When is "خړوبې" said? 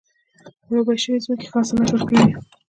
0.65-0.95